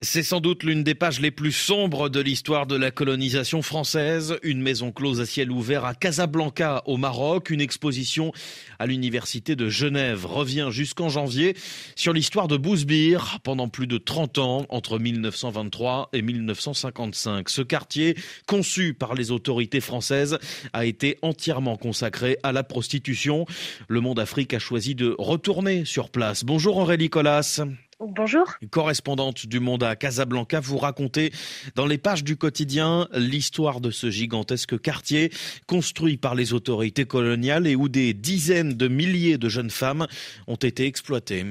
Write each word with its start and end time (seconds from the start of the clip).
C'est 0.00 0.22
sans 0.22 0.38
doute 0.38 0.62
l'une 0.62 0.84
des 0.84 0.94
pages 0.94 1.18
les 1.18 1.32
plus 1.32 1.50
sombres 1.50 2.08
de 2.08 2.20
l'histoire 2.20 2.68
de 2.68 2.76
la 2.76 2.92
colonisation 2.92 3.62
française. 3.62 4.38
Une 4.44 4.62
maison 4.62 4.92
close 4.92 5.20
à 5.20 5.26
ciel 5.26 5.50
ouvert 5.50 5.84
à 5.84 5.92
Casablanca 5.92 6.84
au 6.86 6.96
Maroc. 6.96 7.50
Une 7.50 7.60
exposition 7.60 8.30
à 8.78 8.86
l'université 8.86 9.56
de 9.56 9.68
Genève 9.68 10.24
revient 10.24 10.68
jusqu'en 10.70 11.08
janvier 11.08 11.56
sur 11.96 12.12
l'histoire 12.12 12.46
de 12.46 12.56
Bousbir 12.56 13.40
pendant 13.42 13.68
plus 13.68 13.88
de 13.88 13.98
30 13.98 14.38
ans 14.38 14.66
entre 14.68 15.00
1923 15.00 16.10
et 16.12 16.22
1955. 16.22 17.48
Ce 17.48 17.62
quartier, 17.62 18.16
conçu 18.46 18.94
par 18.94 19.14
les 19.14 19.32
autorités 19.32 19.80
françaises, 19.80 20.38
a 20.74 20.86
été 20.86 21.18
entièrement 21.22 21.76
consacré 21.76 22.38
à 22.44 22.52
la 22.52 22.62
prostitution. 22.62 23.46
Le 23.88 24.00
Monde 24.00 24.20
Afrique 24.20 24.54
a 24.54 24.60
choisi 24.60 24.94
de 24.94 25.16
retourner 25.18 25.84
sur 25.84 26.08
place. 26.10 26.44
Bonjour 26.44 26.76
Aurélie 26.76 27.10
Colas. 27.10 27.64
Bonjour. 28.00 28.46
Correspondante 28.70 29.46
du 29.46 29.58
Monde 29.58 29.82
à 29.82 29.96
Casablanca, 29.96 30.60
vous 30.60 30.78
racontez 30.78 31.32
dans 31.74 31.86
les 31.86 31.98
pages 31.98 32.22
du 32.22 32.36
quotidien 32.36 33.08
l'histoire 33.12 33.80
de 33.80 33.90
ce 33.90 34.08
gigantesque 34.08 34.80
quartier 34.80 35.32
construit 35.66 36.16
par 36.16 36.36
les 36.36 36.52
autorités 36.52 37.06
coloniales 37.06 37.66
et 37.66 37.74
où 37.74 37.88
des 37.88 38.14
dizaines 38.14 38.74
de 38.74 38.86
milliers 38.86 39.36
de 39.36 39.48
jeunes 39.48 39.70
femmes 39.70 40.06
ont 40.46 40.54
été 40.56 40.86
exploitées. 40.86 41.44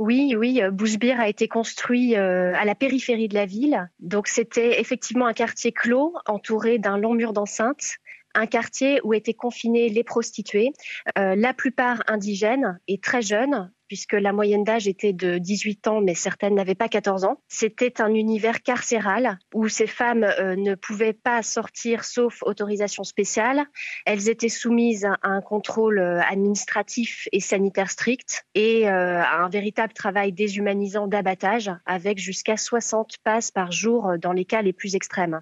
Oui, 0.00 0.34
oui, 0.36 0.60
euh, 0.60 0.72
Bousbir 0.72 1.20
a 1.20 1.28
été 1.28 1.46
construit 1.46 2.16
euh, 2.16 2.52
à 2.56 2.64
la 2.64 2.74
périphérie 2.74 3.28
de 3.28 3.34
la 3.34 3.46
ville. 3.46 3.88
Donc 4.00 4.26
c'était 4.26 4.80
effectivement 4.80 5.26
un 5.26 5.34
quartier 5.34 5.70
clos 5.70 6.14
entouré 6.26 6.78
d'un 6.78 6.98
long 6.98 7.14
mur 7.14 7.32
d'enceinte 7.32 7.98
un 8.36 8.46
quartier 8.46 9.00
où 9.02 9.14
étaient 9.14 9.34
confinés 9.34 9.88
les 9.88 10.04
prostituées, 10.04 10.72
euh, 11.18 11.34
la 11.34 11.54
plupart 11.54 12.02
indigènes 12.06 12.78
et 12.86 12.98
très 12.98 13.22
jeunes, 13.22 13.72
puisque 13.88 14.12
la 14.12 14.32
moyenne 14.32 14.64
d'âge 14.64 14.88
était 14.88 15.12
de 15.12 15.38
18 15.38 15.88
ans, 15.88 16.00
mais 16.00 16.14
certaines 16.14 16.54
n'avaient 16.54 16.74
pas 16.74 16.88
14 16.88 17.24
ans. 17.24 17.40
C'était 17.48 18.00
un 18.00 18.12
univers 18.14 18.62
carcéral 18.62 19.38
où 19.54 19.68
ces 19.68 19.86
femmes 19.86 20.24
euh, 20.24 20.56
ne 20.56 20.74
pouvaient 20.74 21.12
pas 21.12 21.42
sortir 21.42 22.04
sauf 22.04 22.42
autorisation 22.42 23.04
spéciale. 23.04 23.66
Elles 24.04 24.28
étaient 24.28 24.48
soumises 24.48 25.04
à 25.04 25.16
un 25.22 25.40
contrôle 25.40 25.98
euh, 25.98 26.20
administratif 26.22 27.28
et 27.32 27.40
sanitaire 27.40 27.90
strict 27.90 28.44
et 28.54 28.88
euh, 28.88 29.22
à 29.22 29.44
un 29.44 29.48
véritable 29.48 29.92
travail 29.92 30.32
déshumanisant 30.32 31.06
d'abattage 31.06 31.70
avec 31.86 32.18
jusqu'à 32.18 32.56
60 32.56 33.18
passes 33.22 33.50
par 33.50 33.72
jour 33.72 34.18
dans 34.20 34.32
les 34.32 34.44
cas 34.44 34.62
les 34.62 34.72
plus 34.72 34.94
extrêmes. 34.94 35.40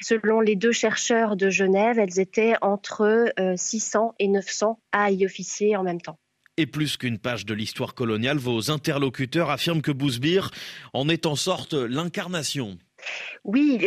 Selon 0.00 0.40
les 0.40 0.56
deux 0.56 0.72
chercheurs 0.72 1.36
de 1.36 1.50
Genève, 1.50 1.98
elles 1.98 2.20
étaient 2.20 2.54
entre 2.60 3.32
600 3.56 4.14
et 4.18 4.28
900 4.28 4.80
à 4.92 5.10
y 5.10 5.24
officier 5.24 5.76
en 5.76 5.82
même 5.82 6.00
temps. 6.00 6.18
Et 6.58 6.66
plus 6.66 6.96
qu'une 6.96 7.18
page 7.18 7.46
de 7.46 7.54
l'histoire 7.54 7.94
coloniale, 7.94 8.36
vos 8.36 8.72
interlocuteurs 8.72 9.48
affirment 9.48 9.80
que 9.80 9.92
Bousbir 9.92 10.50
en 10.92 11.08
est 11.08 11.24
en 11.24 11.36
sorte 11.36 11.72
l'incarnation. 11.72 12.76
Oui, 13.44 13.78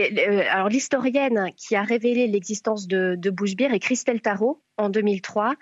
alors 0.50 0.70
l'historienne 0.70 1.50
qui 1.58 1.76
a 1.76 1.84
révélé 1.84 2.28
l'existence 2.28 2.88
de, 2.88 3.16
de 3.18 3.30
est 3.74 3.80
Christelle 3.80 4.22
Tarot 4.22 4.64
en 4.82 4.90
2003. 4.90 5.56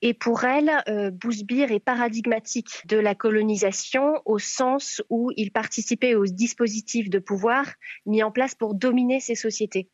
Et 0.00 0.14
pour 0.14 0.44
elle, 0.44 0.70
euh, 0.88 1.10
Bousbir 1.10 1.72
est 1.72 1.80
paradigmatique 1.80 2.86
de 2.86 2.96
la 2.96 3.14
colonisation 3.14 4.22
au 4.24 4.38
sens 4.38 5.02
où 5.10 5.32
il 5.36 5.50
participait 5.50 6.14
aux 6.14 6.26
dispositifs 6.26 7.10
de 7.10 7.18
pouvoir 7.18 7.66
mis 8.06 8.22
en 8.22 8.30
place 8.30 8.54
pour 8.54 8.74
dominer 8.74 9.20
ces 9.20 9.34
sociétés. 9.34 9.88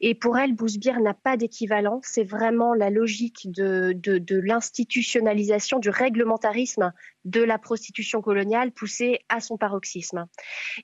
Et 0.00 0.14
pour 0.14 0.38
elle, 0.38 0.54
Bousbir 0.54 1.00
n'a 1.00 1.14
pas 1.14 1.36
d'équivalent. 1.36 2.00
C'est 2.02 2.24
vraiment 2.24 2.74
la 2.74 2.90
logique 2.90 3.50
de, 3.50 3.92
de, 3.94 4.36
l'institutionnalisation, 4.38 5.78
du 5.78 5.90
réglementarisme 5.90 6.92
de 7.24 7.42
la 7.42 7.58
prostitution 7.58 8.20
coloniale 8.20 8.72
poussée 8.72 9.20
à 9.28 9.40
son 9.40 9.56
paroxysme. 9.56 10.26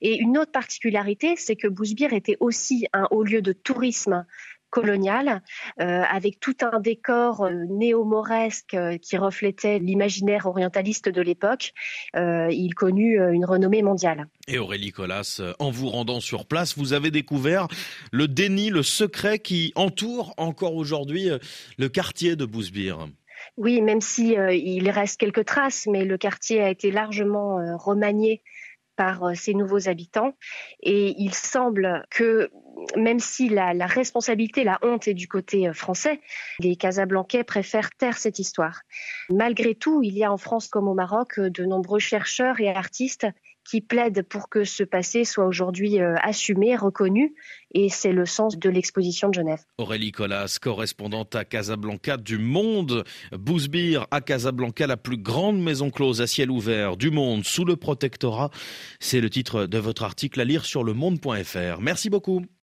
Et 0.01 0.17
une 0.17 0.37
autre 0.37 0.51
particularité, 0.51 1.35
c'est 1.35 1.55
que 1.55 1.67
Bousbir 1.67 2.13
était 2.13 2.37
aussi 2.39 2.87
un 2.93 3.07
haut 3.11 3.23
lieu 3.23 3.41
de 3.41 3.53
tourisme 3.53 4.25
colonial, 4.71 5.43
euh, 5.79 6.01
avec 6.09 6.39
tout 6.39 6.55
un 6.61 6.79
décor 6.79 7.41
euh, 7.41 7.51
néo-mauresque 7.69 8.73
euh, 8.73 8.97
qui 8.97 9.17
reflétait 9.17 9.77
l'imaginaire 9.77 10.47
orientaliste 10.47 11.09
de 11.09 11.21
l'époque. 11.21 11.73
il 12.15 12.73
connut 12.73 13.19
une 13.33 13.45
renommée 13.45 13.83
mondiale. 13.83 14.27
Et 14.47 14.57
Aurélie 14.57 14.91
Colas, 14.91 15.41
en 15.59 15.69
vous 15.69 15.89
rendant 15.89 16.21
sur 16.21 16.45
place, 16.45 16.77
vous 16.77 16.93
avez 16.93 17.11
découvert 17.11 17.67
le 18.11 18.27
déni, 18.27 18.69
le 18.69 18.81
secret 18.81 19.39
qui 19.39 19.73
entoure 19.75 20.33
encore 20.37 20.75
aujourd'hui 20.75 21.29
le 21.77 21.89
quartier 21.89 22.37
de 22.37 22.45
Bousbir. 22.45 23.07
Oui, 23.57 23.81
même 23.81 23.99
si 23.99 24.33
il 24.33 24.89
reste 24.89 25.19
quelques 25.19 25.45
traces, 25.45 25.85
mais 25.91 26.05
le 26.05 26.17
quartier 26.17 26.61
a 26.61 26.69
été 26.69 26.91
largement 26.91 27.77
remanié 27.77 28.41
par 28.95 29.35
ces 29.35 29.53
nouveaux 29.53 29.89
habitants. 29.89 30.33
Et 30.81 31.15
il 31.17 31.33
semble 31.33 32.05
que 32.09 32.49
même 32.95 33.19
si 33.19 33.49
la, 33.49 33.73
responsabilité, 33.85 34.63
la 34.63 34.79
honte 34.81 35.07
est 35.07 35.13
du 35.13 35.27
côté 35.27 35.67
euh, 35.67 35.73
français, 35.73 36.21
les 36.59 36.75
Casablancais 36.75 37.43
préfèrent 37.43 37.91
taire 37.91 38.17
cette 38.17 38.39
histoire. 38.39 38.81
Malgré 39.29 39.75
tout, 39.75 40.01
il 40.03 40.17
y 40.17 40.23
a 40.23 40.31
en 40.31 40.37
France 40.37 40.67
comme 40.67 40.87
au 40.87 40.93
Maroc 40.93 41.39
euh, 41.39 41.49
de 41.49 41.65
nombreux 41.65 41.99
chercheurs 41.99 42.59
et 42.59 42.69
artistes 42.69 43.27
qui 43.63 43.79
plaident 43.79 44.23
pour 44.23 44.49
que 44.49 44.63
ce 44.63 44.83
passé 44.83 45.23
soit 45.23 45.45
aujourd'hui 45.45 45.99
euh, 45.99 46.15
assumé, 46.23 46.75
reconnu, 46.75 47.35
et 47.73 47.89
c'est 47.89 48.11
le 48.11 48.25
sens 48.25 48.57
de 48.57 48.69
l'exposition 48.69 49.29
de 49.29 49.35
Genève. 49.35 49.61
Aurélie 49.77 50.11
Colas, 50.11 50.57
correspondante 50.59 51.35
à 51.35 51.45
Casablanca 51.45 52.17
du 52.17 52.39
monde, 52.39 53.03
Bousbir 53.31 54.07
à 54.09 54.19
Casablanca, 54.19 54.87
la 54.87 54.97
plus 54.97 55.17
grande 55.17 55.61
maison 55.61 55.91
close 55.91 56.21
à 56.21 56.27
ciel 56.27 56.49
ouvert 56.49 56.97
du 56.97 57.11
monde 57.11 57.45
sous 57.45 57.63
le 57.63 57.75
protectorat. 57.75 58.49
C'est 58.99 59.21
le 59.21 59.29
titre 59.29 59.67
de 59.67 59.77
votre 59.77 60.03
article 60.03 60.41
à 60.41 60.43
lire 60.43 60.65
sur 60.65 60.83
le 60.83 60.93
monde.fr. 60.93 61.79
Merci 61.81 62.09
beaucoup. 62.09 62.41